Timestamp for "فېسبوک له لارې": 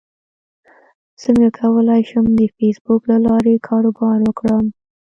2.55-3.55